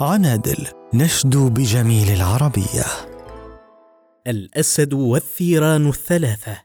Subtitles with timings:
[0.00, 2.84] عنادل نشدو بجميل العربية.
[4.26, 6.56] الأسد والثيران الثلاثة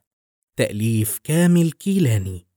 [0.57, 2.47] تأليف كامل كيلاني.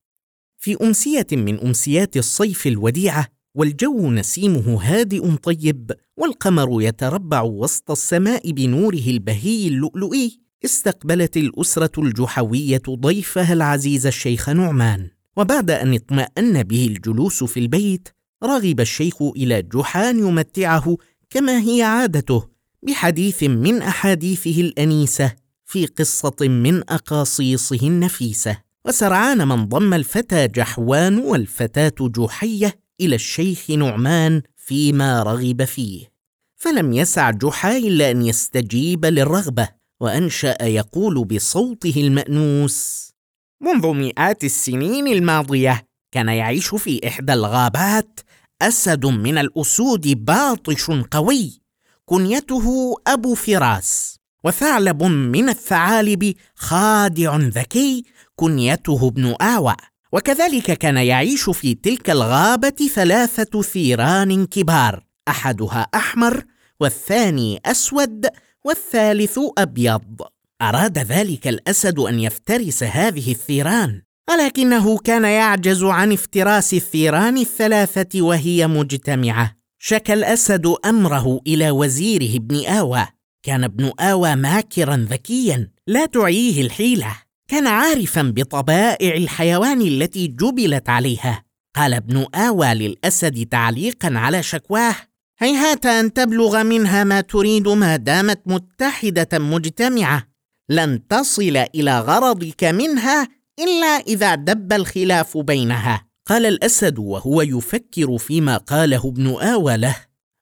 [0.58, 9.06] في أمسية من أمسيات الصيف الوديعة والجو نسيمه هادئ طيب والقمر يتربع وسط السماء بنوره
[9.06, 15.10] البهي اللؤلؤي استقبلت الأسرة الجحوية ضيفها العزيز الشيخ نعمان.
[15.36, 18.08] وبعد أن اطمأن به الجلوس في البيت
[18.42, 20.96] رغب الشيخ إلى جحان يمتعه
[21.30, 22.48] كما هي عادته
[22.82, 25.32] بحديث من أحاديثه الأنيسة
[25.66, 28.58] في قصة من أقاصيصه النفيسة.
[28.84, 36.12] وسرعان من ضم الفتى جحوان والفتاة جحية إلى الشيخ نعمان فيما رغب فيه.
[36.56, 39.68] فلم يسع جحا إلا أن يستجيب للرغبة
[40.00, 43.12] وأنشأ يقول بصوته المأنوس
[43.60, 48.20] منذ مئات السنين الماضية كان يعيش في إحدى الغابات
[48.62, 51.62] أسد من الأسود باطش قوي
[52.04, 58.04] كنيته أبو فراس وثعلب من الثعالب خادع ذكي
[58.36, 59.74] كنيته ابن آوى.
[60.12, 66.44] وكذلك كان يعيش في تلك الغابة ثلاثة ثيران كبار أحدها أحمر
[66.80, 68.26] والثاني أسود
[68.64, 70.22] والثالث أبيض.
[70.62, 74.02] أراد ذلك الأسد أن يفترس هذه الثيران.
[74.32, 79.56] ولكنه كان يعجز عن افتراس الثيران الثلاثة وهي مجتمعة.
[79.78, 83.06] شكى الأسد أمره إلى وزيره ابن آوى.
[83.42, 87.16] كان ابن آوى ماكرا ذكيا لا تعيه الحيلة.
[87.48, 91.44] كان عارفا بطبائع الحيوان التي جبلت عليها.
[91.76, 94.94] قال ابن آوى للأسد تعليقا على شكواه
[95.38, 100.28] هيهات أن تبلغ منها ما تريد ما دامت متحدة مجتمعة.
[100.68, 106.06] لن تصل إلى غرضك منها إلا إذا دب الخلاف بينها.
[106.26, 109.96] قال الأسد وهو يفكر فيما قاله ابن آوى له.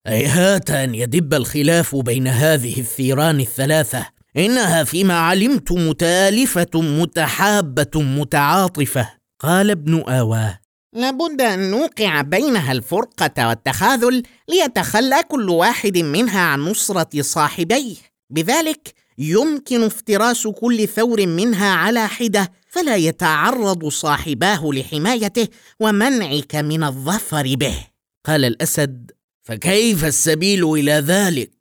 [0.07, 4.07] هيهات أن يدب الخلاف بين هذه الثيران الثلاثة.
[4.37, 9.09] إنها فيما علمت متالفة متحابة متعاطفة.
[9.41, 10.59] قال ابن آوى.
[10.93, 17.97] لابد أن نوقع بينها الفرقة والتخاذل ليتخلى كل واحد منها عن نصرة صاحبيه.
[18.31, 25.49] بذلك يمكن افتراس كل ثور منها على حدة فلا يتعرض صاحباه لحمايته
[25.81, 27.87] ومنعك من الظفر به.
[28.27, 29.11] قال الأسد
[29.43, 31.53] فكيف السبيل إلى ذلك؟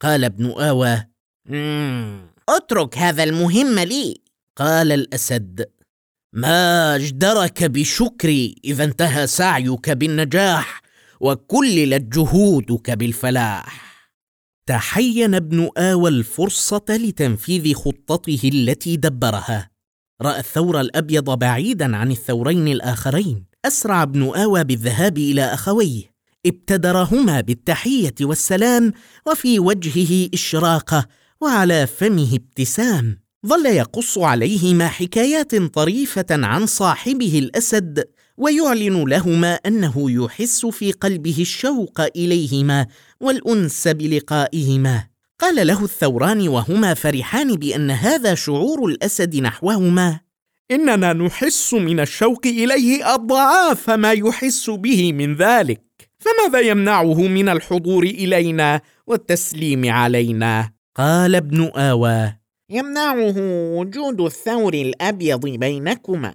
[0.00, 1.06] قال ابن آوى
[2.48, 4.20] أترك هذا المهم لي.
[4.56, 5.70] قال الأسد
[6.32, 10.82] ما أجدرك بشكري إذا انتهى سعيك بالنجاح
[11.20, 13.84] وكللت جهودك بالفلاح.
[14.66, 19.73] تحين ابن آوى الفرصة لتنفيذ خطته التي دبرها.
[20.22, 23.44] رأى الثور الأبيض بعيدا عن الثورين الآخرين.
[23.64, 26.14] أسرع ابن آوى بالذهاب إلى أخويه.
[26.46, 28.92] ابتدرهما بالتحية والسلام
[29.26, 31.06] وفي وجهه إشراقة
[31.40, 33.18] وعلى فمه ابتسام.
[33.46, 38.04] ظل يقص عليهما حكايات طريفة عن صاحبه الأسد
[38.36, 42.86] ويعلن لهما أنه يحس في قلبه الشوق إليهما
[43.20, 45.13] والأنس بلقائهما.
[45.40, 50.20] قال له الثوران وهما فرحان بأن هذا شعور الأسد نحوهما.
[50.70, 55.82] إننا نحس من الشوق إليه أضعاف ما يحس به من ذلك.
[56.18, 62.32] فماذا يمنعه من الحضور إلينا والتسليم علينا؟ قال ابن آوى.
[62.70, 63.34] يمنعه
[63.76, 66.34] وجود الثور الأبيض بينكما.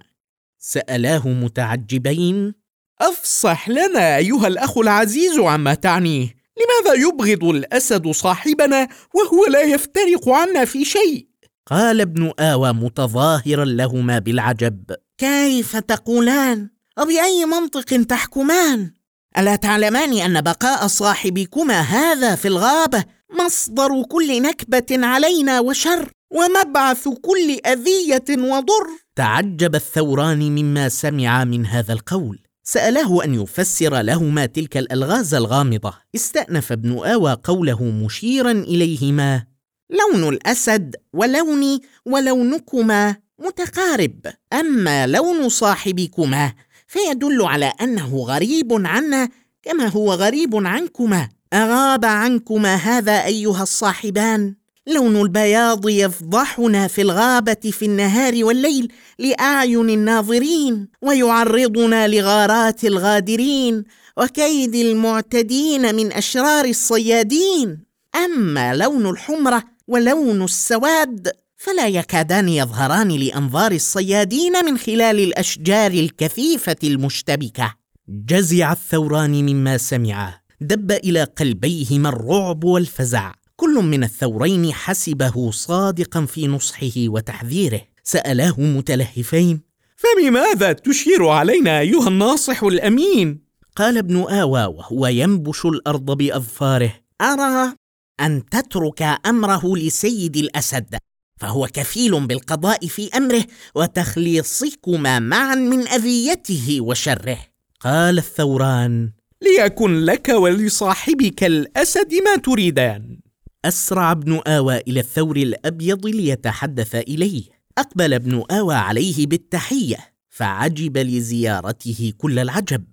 [0.58, 2.54] سألاه متعجبين.
[3.00, 6.39] أفصح لنا أيها الأخ العزيز عما تعنيه.
[6.60, 11.26] لماذا يبغض الأسد صاحبنا وهو لا يفترق عنا في شيء؟
[11.66, 14.80] قال ابن آوى متظاهرا لهما بالعجب.
[15.18, 18.90] كيف تقولان؟ وباي منطق تحكمان؟
[19.38, 23.04] ألا تعلمان أن بقاء صاحبكما هذا في الغابة
[23.44, 31.92] مصدر كل نكبة علينا وشر ومبعث كل أذية وضر؟ تعجب الثوران مما سمع من هذا
[31.92, 32.38] القول.
[32.72, 35.94] سألاه أن يفسر لهما تلك الألغاز الغامضة.
[36.14, 39.44] استأنف ابن آوى قوله مشيرا إليهما
[39.90, 44.20] لون الأسد ولوني ولونكما متقارب
[44.52, 46.52] أما لون صاحبكما
[46.86, 49.28] فيدل على أنه غريب عنا
[49.62, 51.28] كما هو غريب عنكما.
[51.52, 54.54] أغاب عنكما هذا أيها الصاحبان؟
[54.86, 63.84] لون البياض يفضحنا في الغابة في النهار والليل لأعين الناظرين ويعرضنا لغارات الغادرين
[64.16, 67.84] وكيد المعتدين من أشرار الصيادين.
[68.14, 77.74] أما لون الحمرة ولون السواد فلا يكادان يظهران لأنظار الصيادين من خلال الأشجار الكثيفة المشتبكة.
[78.08, 83.39] جزع الثوران مما سمعا دب إلى قلبيهما الرعب والفزع.
[83.60, 87.80] كل من الثورين حسبه صادقا في نصحه وتحذيره.
[88.04, 89.60] سألاه متلهفين
[89.96, 93.40] فبماذا تشير علينا أيها الناصح الأمين؟
[93.76, 97.74] قال ابن آوى وهو ينبش الأرض بأظفاره أرى
[98.20, 100.98] أن تترك أمره لسيد الأسد
[101.40, 107.38] فهو كفيل بالقضاء في أمره وتخليصكما معا من أذيته وشره.
[107.80, 109.10] قال الثوران
[109.42, 113.29] ليكن لك ولصاحبك الأسد ما تريدان.
[113.64, 117.42] أسرع ابن آوى إلى الثور الأبيض ليتحدث إليه.
[117.78, 119.96] أقبل ابن آوى عليه بالتحية
[120.28, 122.84] فعجب لزيارته كل العجب.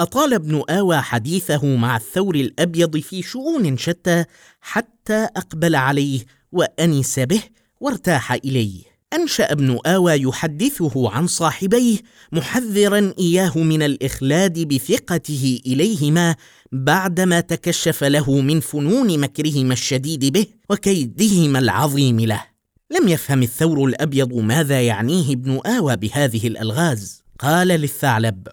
[0.00, 4.24] أطال ابن آوى حديثه مع الثور الأبيض في شؤون شتى
[4.60, 6.20] حتى أقبل عليه
[6.52, 7.42] وأنس به
[7.80, 8.89] وارتاح إليه.
[9.12, 11.96] أنشأ ابن آوى يحدثه عن صاحبيه
[12.32, 16.36] محذرا إياه من الإخلاد بثقته إليهما
[16.72, 22.44] بعدما تكشف له من فنون مكرهما الشديد به وكيدهما العظيم له.
[22.90, 27.22] لم يفهم الثور الأبيض ماذا يعنيه ابن آوى بهذه الألغاز.
[27.38, 28.48] قال للثعلب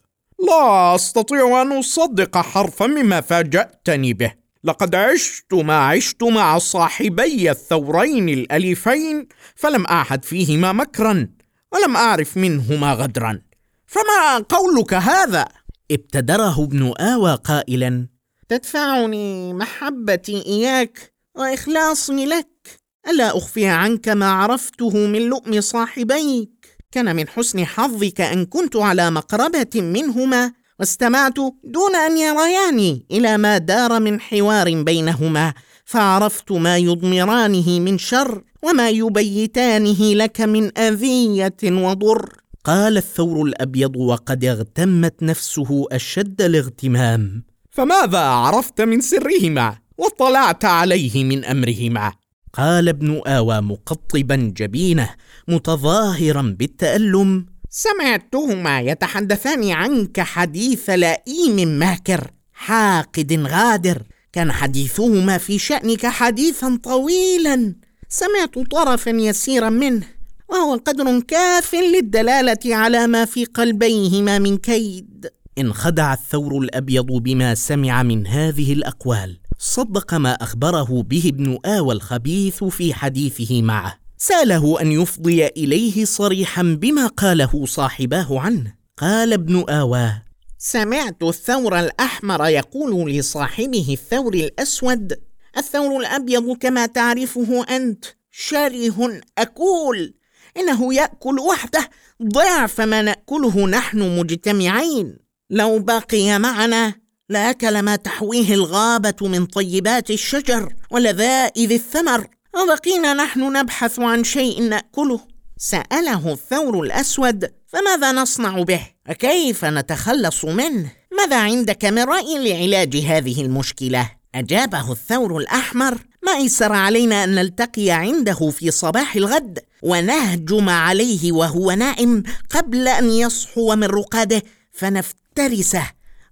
[0.48, 4.46] لا أستطيع أن أصدق حرفا مما فاجأتني به.
[4.68, 11.30] لقد عشت ما عشت مع صاحبي الثورين الأليفين فلم أعهد فيهما مكرا
[11.72, 13.42] ولم أعرف منهما غدرا.
[13.86, 15.48] فما قولك هذا؟
[15.92, 18.08] ابتدره ابن آوى قائلا
[18.50, 22.80] تدفعني محبتي إياك وإخلاصي لك.
[23.10, 29.12] ألا أخفي عنك ما عرفته من لؤم صاحبيك؟ كان من حسن حظك أن كنت على
[29.12, 30.54] مقربة منهما.
[30.79, 35.53] واستمعت دون أن يرياني إلى ما دار من حوار بينهما
[35.85, 42.29] فعرفت ما يضمرانه من شر وما يبيتانه لك من أذية وضر.
[42.63, 47.44] قال الثور الأبيض وقد اغتمت نفسه أشد الاغتمام.
[47.71, 52.13] فماذا عرفت من سرهما واطلعت عليه من أمرهما؟
[52.53, 55.09] قال ابن آوى مقطبا جبينه
[55.47, 57.45] متظاهرا بالتألم
[57.77, 64.03] سمعتهما يتحدثان عنك حديث لئيم ماكر حاقد غادر.
[64.33, 67.75] كان حديثهما في شأنك حديثا طويلا.
[68.09, 70.07] سمعت طرفا يسيرا منه
[70.50, 75.27] وهو قدر كاف للدلالة على ما في قلبيهما من كيد.
[75.57, 82.63] انخدع الثور الأبيض بما سمع من هذه الأقوال صدق ما أخبره به ابن آوى الخبيث
[82.63, 84.06] في حديثه معه.
[84.18, 88.74] ساله أن يفضي إليه صريحا بما قاله صاحباه عنه.
[88.98, 90.12] قال ابن اوى
[90.58, 95.19] سمعت الثور الأحمر يقول لصاحبه الثور الأسود
[95.58, 100.14] الثور الأبيض كما تعرفه أنت شره أكول
[100.58, 101.90] إنه يأكل وحده
[102.24, 105.18] ضعف ما نأكله نحن مجتمعين.
[105.50, 106.94] لو بقي معنا
[107.30, 112.28] لأكل ما تحويه الغابة من طيبات الشجر ولذائذ الثمر.
[112.63, 115.19] وبقينا نحن نبحث عن شيء نأكله.
[115.57, 123.42] سأله الثور الأسود فماذا نصنع به؟ وكيف نتخلص منه؟ ماذا عندك من رأي لعلاج هذه
[123.42, 131.31] المشكلة؟ أجابه الثور الأحمر ما ايسر علينا أن نلتقي عنده في صباح الغد ونهجم عليه
[131.31, 135.83] وهو نائم قبل أن يصحو من رقاده فنفترسه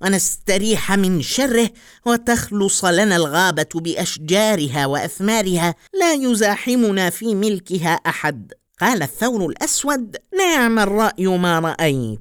[0.02, 1.70] ونستريح من شره
[2.06, 5.76] وتخلص لنا الغابة بأشجارها وأثمارها.
[6.00, 8.54] لا يزاحمنا في ملكها أحد.
[8.82, 12.20] قال الثور الأسود نعم الرأي ما رأيت.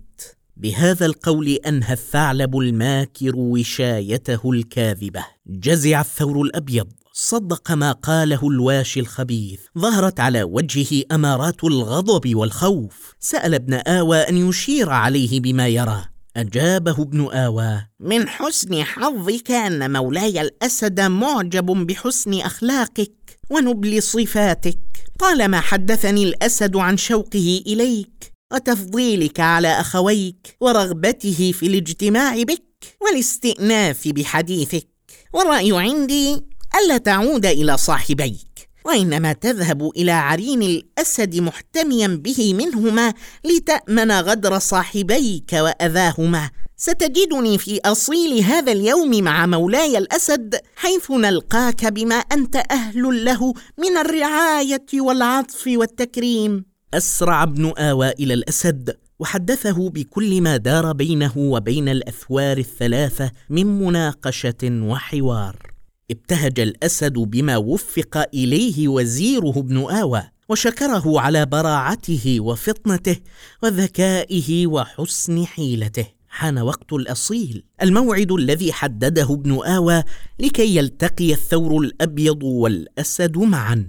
[0.57, 5.25] بهذا القول أنهى الثعلب الماكر وشايته الكاذبة.
[5.47, 6.93] جزع الثور الأبيض.
[7.13, 9.61] صدق ما قاله الواشي الخبيث.
[9.79, 13.15] ظهرت على وجهه أمارات الغضب والخوف.
[13.21, 17.87] سأل ابن آوى أن يشير عليه بما يرى أجابه ابن آوى.
[18.01, 24.79] من حسن حظك أن مولاي الأسد معجب بحسن أخلاقك ونبل صفاتك.
[25.19, 32.65] طالما حدثني الأسد عن شوقه إليك؟ وتفضيلك على أخويك ورغبته في الاجتماع بك
[33.01, 34.89] والاستئناف بحديثك.
[35.33, 36.41] والرأي عندي
[36.75, 38.54] ألا تعود إلى صاحبيك.
[38.85, 43.15] وإنما تذهب إلى عرين الأسد محتميا به منهما
[43.45, 46.51] لتأمن غدر صاحبيك وأذاهما.
[46.77, 53.97] ستجدني في أصيل هذا اليوم مع مولاي الأسد حيث نلقاك بما أنت أهل له من
[53.97, 56.65] الرعاية والعطف والتكريم.
[56.95, 64.63] أسرع ابن اوى إلى الأسد وحدثه بكل ما دار بينه وبين الأثوار الثلاثة من مناقشة
[64.63, 65.74] وحوار.
[66.11, 73.17] ابتهج الأسد بما وفق إليه وزيره ابن آوى وشكره على براعته وفطنته
[73.63, 76.07] وذكائه وحسن حيلته.
[76.29, 77.65] حان وقت الأصيل.
[77.83, 80.03] الموعد الذي حدده ابن آوى
[80.39, 83.89] لكي يلتقي الثور الأبيض والأسد معا.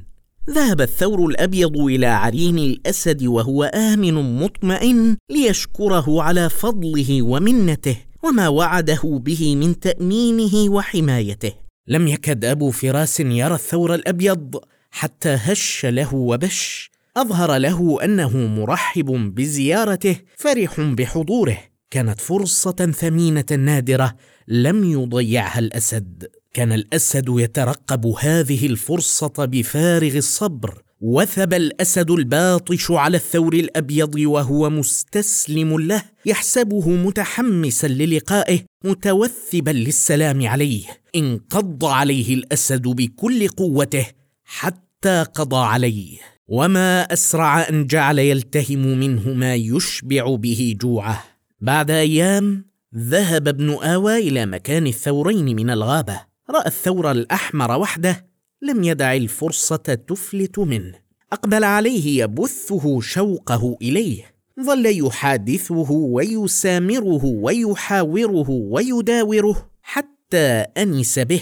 [0.49, 9.01] ذهب الثور الأبيض إلى عرين الأسد وهو آمن مطمئن ليشكره على فضله ومنته وما وعده
[9.03, 11.64] به من تأمينه وحمايته.
[11.87, 14.59] لم يكد أبو فراس يرى الثور الأبيض
[14.91, 16.91] حتى هش له وبش.
[17.17, 21.57] أظهر له أنه مرحب بزيارته فرح بحضوره.
[21.91, 24.15] كانت فرصة ثمينة نادرة
[24.47, 26.27] لم يضيعها الأسد.
[26.53, 30.81] كان الأسد يترقب هذه الفرصة بفارغ الصبر.
[31.07, 40.83] وثب الأسد الباطش على الثور الأبيض وهو مستسلم له يحسبه متحمسا للقائه متوثبا للسلام عليه.
[41.15, 44.05] انقض عليه الأسد بكل قوته
[44.45, 46.17] حتى قضى عليه.
[46.47, 51.23] وما أسرع أن جعل يلتهم منه ما يشبع به جوعه.
[51.61, 58.34] بعد أيام ذهب ابن آوى إلى مكان الثورين من الغابة رأى الثور الأحمر وحده
[58.65, 59.75] لم يدع الفرصة
[60.07, 60.95] تفلت منه.
[61.33, 64.35] أقبل عليه يبثه شوقه إليه.
[64.61, 71.41] ظل يحادثه ويسامره ويحاوره ويداوره حتى أنس به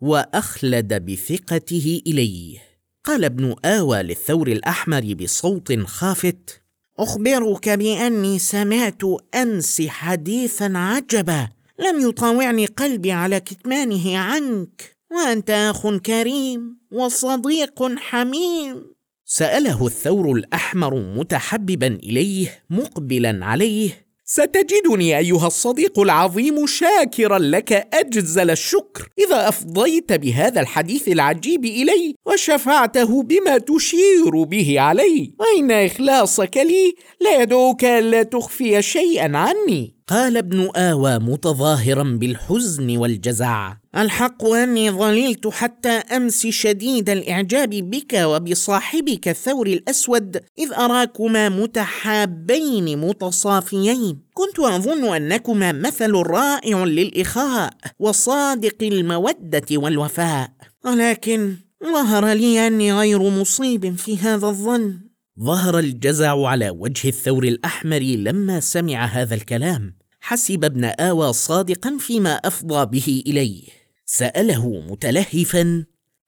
[0.00, 2.58] وأخلد بثقته إليه.
[3.04, 6.60] قال ابن آوى للثور الأحمر بصوت خافت
[6.98, 9.02] أخبرك بأني سمعت
[9.34, 11.48] امس حديثا عجبا.
[11.78, 14.96] لم يطاوعني قلبي على كتمانه عنك.
[15.14, 18.94] وأنت أخ كريم وصديق حميم.
[19.24, 29.08] سأله الثور الأحمر متحببا إليه مقبلا عليه ستجدني أيها الصديق العظيم شاكرا لك أجزل الشكر.
[29.26, 37.42] إذا أفضيت بهذا الحديث العجيب إلي وشفعته بما تشير به علي وإن إخلاصك لي لا
[37.42, 39.93] يدعوك ألا تخفي شيئا عني.
[40.08, 43.76] قال ابن آوى متظاهرا بالحزن والجزع.
[43.96, 54.22] الحق أني ظللت حتى أمس شديد الإعجاب بك وبصاحبك الثور الأسود إذ أراكما متحابين متصافيين.
[54.34, 60.50] كنت أظن أنكما مثل رائع للإخاء وصادق المودة والوفاء.
[60.84, 65.03] ولكن ظهر لي أني غير مصيب في هذا الظن.
[65.40, 69.96] ظهر الجزع على وجه الثور الأحمر لما سمع هذا الكلام.
[70.20, 73.62] حسب ابن آوى صادقا فيما أفضى به إليه.
[74.06, 75.84] سأله متلهفا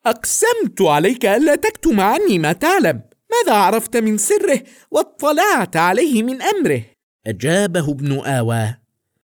[0.06, 3.02] أقسمت عليك ألا تكتم عني ما تعلم.
[3.32, 6.82] ماذا عرفت من سره واطلعت عليه من أمره؟
[7.26, 8.74] أجابه ابن آوى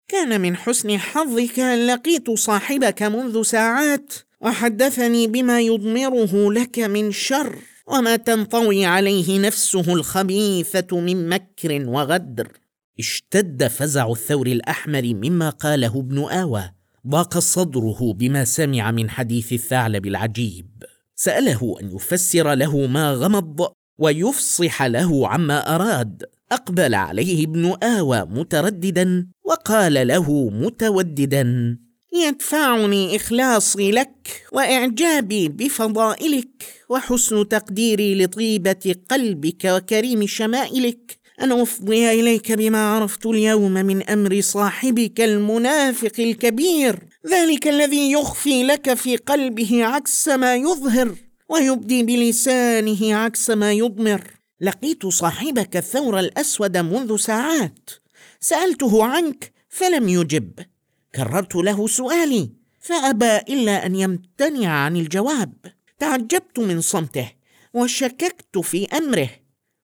[0.08, 7.58] كان من حسن حظك ان لقيت صاحبك منذ ساعات وحدثني بما يضمره لك من شر.
[7.86, 12.48] وما تنطوي عليه نفسه الخبيثة من مكر وغدر.
[12.98, 16.70] اشتد فزع الثور الأحمر مما قاله ابن آوى
[17.06, 20.84] ضاق صدره بما سمع من حديث الثعلب العجيب.
[21.14, 26.22] سأله أن يفسر له ما غمض ويفصح له عما أراد.
[26.52, 31.78] أقبل عليه ابن آوى مترددا وقال له متوددا
[32.12, 41.18] يدفعني إخلاصي لك وإعجابي بفضائلك وحسن تقديري لطيبة قلبك وكريم شمائلك.
[41.42, 46.98] أن أفضي إليك بما عرفت اليوم من أمر صاحبك المنافق الكبير.
[47.26, 51.14] ذلك الذي يخفي لك في قلبه عكس ما يظهر
[51.48, 54.30] ويبدي بلسانه عكس ما يضمر.
[54.60, 57.90] لقيت صاحبك الثور الأسود منذ ساعات.
[58.40, 60.52] سألته عنك فلم يجب.
[61.16, 65.52] كررت له سؤالي فأبى إلا أن يمتنع عن الجواب.
[65.98, 67.32] تعجبت من صمته
[67.74, 69.30] وشككت في أمره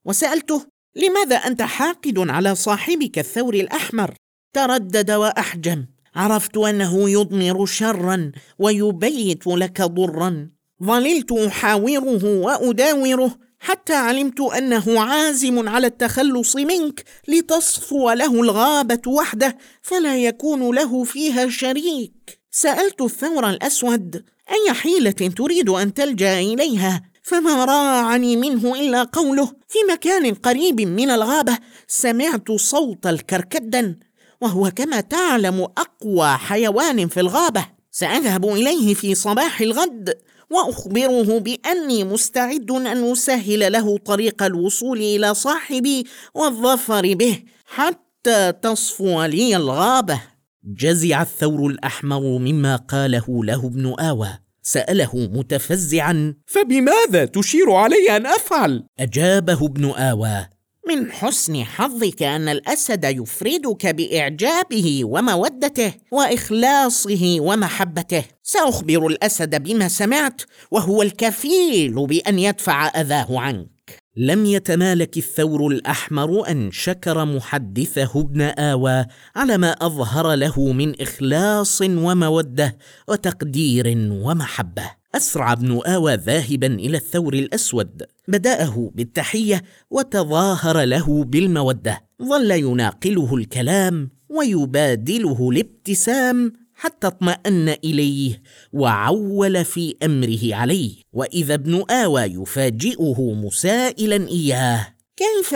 [0.05, 4.15] وسألته لماذا أنت حاقد على صاحبك الثور الأحمر؟
[4.53, 5.87] تردد وأحجم.
[6.15, 10.51] عرفت أنه يضمر شرا ويبيت لك ضرا.
[10.85, 20.17] ظللت أحاوره وأداوره حتى علمت أنه عازم على التخلص منك لتصفو له الغابة وحده فلا
[20.17, 22.41] يكون له فيها شريك.
[22.51, 29.79] سألت الثور الأسود أي حيلة تريد أن تلجأ إليها؟ فما راعني منه إلا قوله في
[29.93, 33.97] مكان قريب من الغابة سمعت صوت الكركدن
[34.41, 37.67] وهو كما تعلم أقوى حيوان في الغابة.
[37.91, 40.15] سأذهب إليه في صباح الغد
[40.53, 46.05] وأخبره بأني مستعد أن أسهل له طريق الوصول إلى صاحبي
[46.35, 50.21] والظفر به حتى تصفو لي الغابة.
[50.65, 54.29] جزع الثور الأحمر مما قاله له ابن آوى.
[54.63, 60.47] سأله متفزعا فبماذا تشير علي أن أفعل؟ أجابه ابن آوى
[60.89, 68.25] من حسن حظك أن الأسد يفردك بإعجابه ومودته وإخلاصه ومحبته.
[68.43, 74.03] سأخبر الأسد بما سمعت وهو الكفيل بأن يدفع أذاه عنك.
[74.17, 81.81] لم يتمالك الثور الأحمر أن شكر محدثه ابن آوى على ما أظهر له من إخلاص
[81.83, 82.77] ومودة
[83.09, 85.02] وتقدير ومحبة.
[85.15, 88.03] أسرع ابن آوى ذاهبا إلى الثور الأسود.
[88.29, 92.01] بدأه بالتحية وتظاهر له بالمودة.
[92.23, 98.43] ظل يناقله الكلام ويبادله الابتسام حتى اطمأن إليه
[98.73, 100.95] وعول في أمره عليه.
[101.13, 105.55] وإذا ابن آوى يفاجئه مسائلا إياه كيف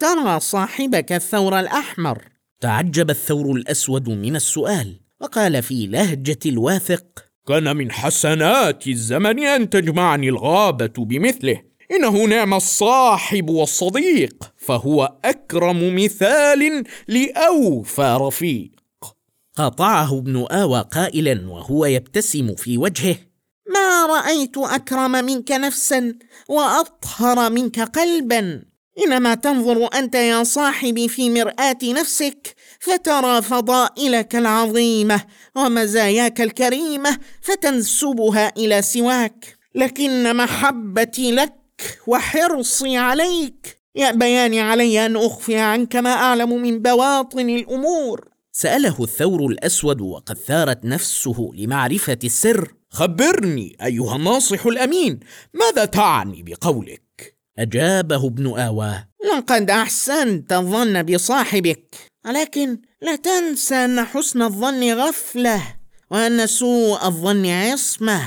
[0.00, 2.28] ترى صاحبك الثور الأحمر؟
[2.60, 5.00] تعجب الثور الأسود من السؤال.
[5.20, 11.62] وقال في لهجة الواثق كان من حسنات الزمن أن تجمعني الغابة بمثله.
[11.90, 18.70] إنه نعم الصاحب والصديق فهو أكرم مثال لأوفى رفيق.
[19.56, 23.16] قاطعه ابن آوى قائلا وهو يبتسم في وجهه.
[23.74, 26.14] ما رأيت أكرم منك نفسا
[26.48, 28.71] وأطهر منك قلبا.
[28.98, 35.24] إنما تنظر أنت يا صاحبي في مرآة نفسك فترى فضائلك العظيمة
[35.56, 39.58] ومزاياك الكريمة فتنسبها إلى سواك.
[39.74, 41.54] لكن محبتي لك
[42.06, 48.28] وحرصي عليك يأبيان علي أن أخفي عنك ما أعلم من بواطن الأمور.
[48.52, 52.72] سأله الثور الأسود وقد ثارت نفسه لمعرفة السر.
[52.90, 55.20] خبرني أيها الناصح الأمين
[55.54, 57.02] ماذا تعني بقولك؟
[57.62, 59.08] أجابه ابن آواه.
[59.36, 65.62] لقد أحسنت الظن بصاحبك ولكن لا تنسى أن حسن الظن غفلة
[66.10, 68.22] وأن سوء الظن عصمة.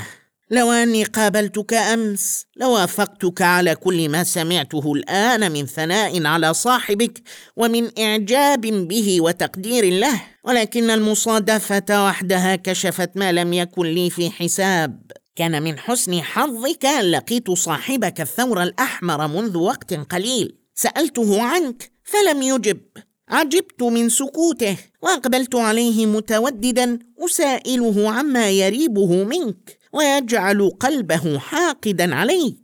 [0.50, 7.22] لو أني قابلتك أمس لوافقتك على كل ما سمعته الآن من ثناء على صاحبك
[7.56, 15.02] ومن إعجاب به وتقدير له ولكن المصادفة وحدها كشفت ما لم يكن لي في حساب.
[15.36, 20.56] كان من حسن حظك ان لقيت صاحبك الثور الأحمر منذ وقت قليل.
[20.74, 22.80] سألته عنك فلم يجب.
[23.28, 32.56] عجبت من سكوته وأقبلت عليه متوددا أسائله عما يريبه منك ويجعل قلبه حاقدا عليك.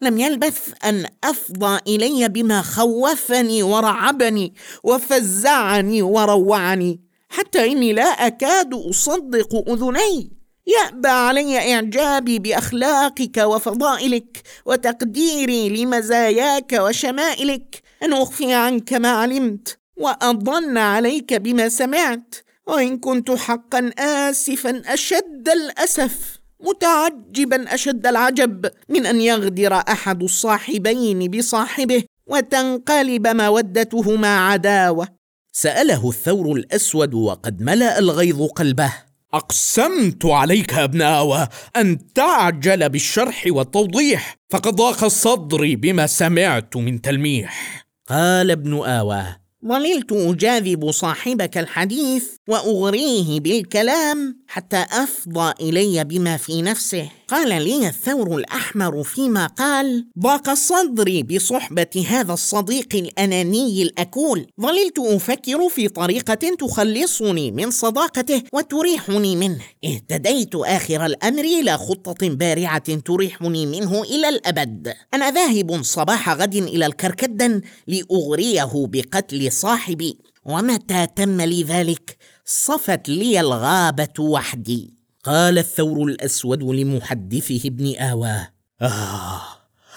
[0.00, 9.68] لم يلبث أن أفضى إلي بما خوفني ورعبني وفزعني وروعني حتى إني لا أكاد أصدق
[9.68, 10.37] اذني
[10.68, 17.82] يأبى علي إعجابي بأخلاقك وفضائلك وتقديري لمزاياك وشمائلك.
[18.02, 22.34] إن أخفي عنك ما علمت وأضن عليك بما سمعت.
[22.66, 32.04] وإن كنت حقا اسفا أشد الأسف متعجبا أشد العجب من أن يغدر أحد الصاحبين بصاحبه
[32.26, 35.08] وتنقلب مودتهما عداوة.
[35.52, 39.07] سأله الثور الأسود وقد ملأ الغيظ قلبه.
[39.34, 47.00] أقسمت عليك يا ابن آوى أن تعجل بالشرح والتوضيح فقد ضاق صدري بما سمعت من
[47.00, 47.84] تلميح.
[48.08, 49.24] قال ابن آوى
[49.66, 57.10] ظللت أجاذب صاحبك الحديث وأغريه بالكلام حتى أفضى إلي بما في نفسه.
[57.28, 64.46] قال لي الثور الأحمر فيما قال ضاق صدري بصحبة هذا الصديق الأناني الأكول.
[64.60, 69.64] ظللت أفكر في طريقة تخلصني من صداقته وتريحني منه.
[69.84, 74.94] اهتديت آخر الأمر إلى خطة بارعة تريحني منه إلى الأبد.
[75.14, 80.18] أنا ذاهب صباح غد إلى الكركدن لأغريه بقتل صاحبي.
[80.44, 82.16] ومتى تم لي ذلك؟
[82.50, 84.94] صفت لي الغابة وحدي.
[85.24, 88.48] قال الثور الأسود لمحدثه ابن آواه.
[88.82, 89.42] آه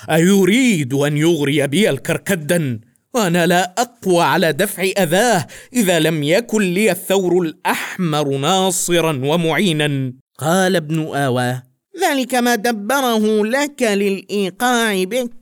[0.10, 2.80] أيريد أن يغري بي الكركدن؟
[3.14, 10.14] وأنا لا أقوى على دفع أذاه إذا لم يكن لي الثور الأحمر ناصرا ومعينا.
[10.38, 11.64] قال ابن آواه.
[12.02, 15.34] ذلك ما دبره لك للإيقاع بك.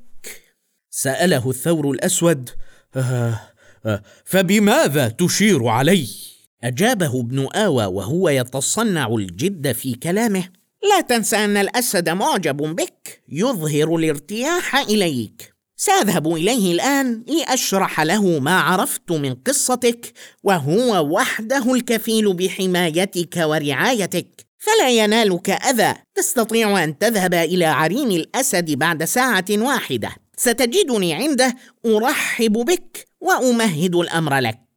[0.90, 2.50] سأله الثور الأسود.
[2.96, 3.42] آه
[3.86, 6.29] آه فبماذا تشير علي؟
[6.64, 10.44] أجابه ابن آوى وهو يتصنع الجد في كلامه
[10.84, 15.54] لا تنسى أن الأسد معجب بك يظهر الارتياح إليك.
[15.76, 24.46] سأذهب إليه الآن لأشرح له ما عرفت من قصتك وهو وحده الكفيل بحمايتك ورعايتك.
[24.58, 25.94] فلا ينالك أذى.
[26.16, 30.10] تستطيع أن تذهب إلى عرين الأسد بعد ساعة واحدة.
[30.38, 34.69] ستجدني عنده أرحب بك وأمهد الأمر لك.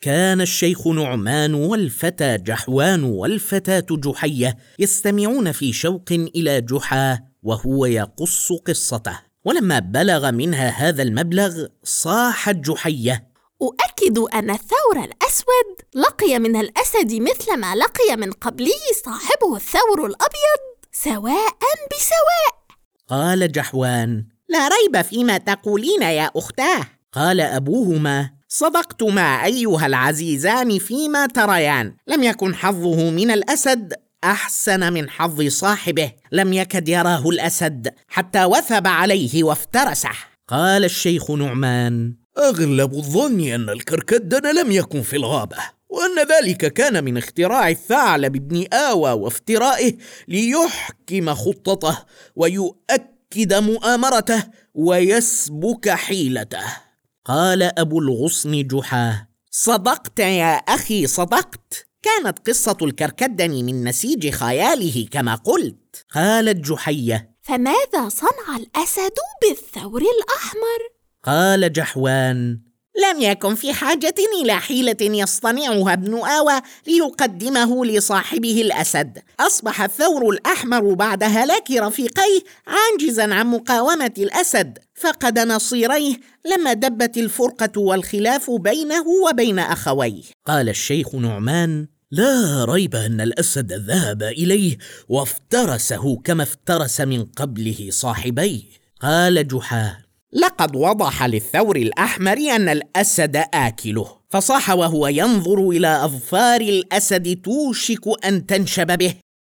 [0.00, 9.20] كان الشيخ نعمان والفتى جحوان والفتاة جحية يستمعون في شوق إلى جحا وهو يقص قصته.
[9.44, 13.30] ولما بلغ منها هذا المبلغ صاحت جحيه
[13.62, 20.60] أؤكد أن الثور الأسود لقي من الأسد مثل ما لقي من قبله صاحبه الثور الأبيض
[20.92, 21.58] سواء
[21.90, 22.60] بسواء.
[23.08, 26.86] قال جحوان لا ريب فيما تقولين يا أختاه.
[27.12, 31.94] قال أبوهما صدقتما أيها العزيزان فيما تريان.
[32.06, 36.12] لم يكن حظه من الأسد أحسن من حظ صاحبه.
[36.32, 40.10] لم يكد يراه الأسد حتى وثب عليه وافترسه.
[40.48, 42.14] قال الشيخ نعمان.
[42.38, 45.56] أغلب الظن أن الكركدن لم يكن في الغابة
[45.88, 49.96] وأن ذلك كان من اختراع الثعلب بن آوى وافترائه
[50.28, 51.98] ليحكم خطته
[52.36, 54.42] ويؤكد مؤامرته
[54.74, 56.89] ويسبك حيلته.
[57.30, 59.28] قال أبو الغصن جحاه.
[59.50, 61.88] صدقت يا أخي صدقت.
[62.02, 66.04] كانت قصة الكركدن من نسيج خياله كما قلت.
[66.14, 67.36] قالت جحية.
[67.42, 69.12] فماذا صنع الأسد
[69.42, 70.80] بالثور الأحمر؟
[71.24, 72.69] قال جحوان.
[72.96, 79.18] لم يكن في حاجة إلى حيلة يصطنعها ابن آوى ليقدمه لصاحبه الأسد.
[79.40, 87.80] أصبح الثور الأحمر بعد هلاك رفيقيه عاجزا عن مقاومة الأسد فقد نصيريه لما دبت الفرقة
[87.80, 90.22] والخلاف بينه وبين أخويه.
[90.46, 98.62] قال الشيخ نعمان لا ريب أن الأسد ذهب إليه وافترسه كما افترس من قبله صاحبيه.
[99.00, 107.36] قال جحاه لقد وضح للثور الأحمر أن الأسد آكله فصاح وهو ينظر إلى أظفار الأسد
[107.44, 109.14] توشك أن تنشب به.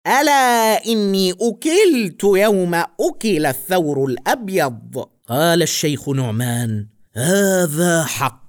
[0.07, 8.41] ألا إني أكلت يوم أكل الثور الأبيض؟ قال الشيخ نعمان هذا حق.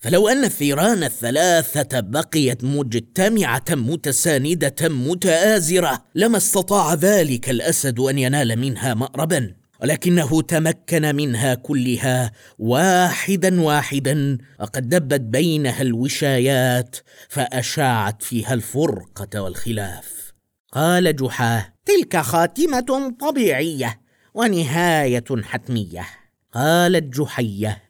[0.00, 8.94] فلو أن الثيران الثلاثة بقيت مجتمعة متساندة متآزرة لما استطاع ذلك الأسد أن ينال منها
[8.94, 9.54] مأربا.
[9.82, 16.96] ولكنه تمكن منها كلها واحدا واحدا وقد دبت بينها الوشايات
[17.28, 20.32] فأشاعت فيها الفرقة والخلاف.
[20.72, 24.00] قال جحاه تلك خاتمة طبيعية
[24.34, 26.06] ونهاية حتمية.
[26.54, 27.82] قالت جحية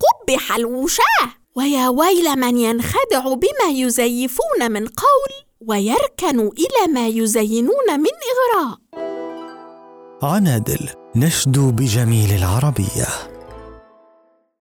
[0.00, 8.10] قبح الوشاة ويا ويل من ينخدع بما يزيفون من قول ويركن إلى ما يزينون من
[8.32, 9.15] إغراء.
[10.22, 13.35] عنادل نشدو بجميل العربية.